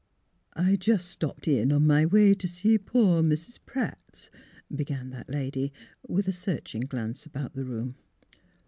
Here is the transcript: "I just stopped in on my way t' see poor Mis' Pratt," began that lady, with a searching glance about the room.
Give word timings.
"I 0.53 0.77
just 0.77 1.09
stopped 1.09 1.47
in 1.47 1.71
on 1.71 1.85
my 1.85 2.07
way 2.07 2.33
t' 2.33 2.47
see 2.47 2.79
poor 2.79 3.21
Mis' 3.21 3.59
Pratt," 3.59 4.31
began 4.75 5.11
that 5.11 5.29
lady, 5.29 5.71
with 6.07 6.27
a 6.27 6.31
searching 6.31 6.81
glance 6.81 7.27
about 7.27 7.53
the 7.53 7.65
room. 7.65 7.93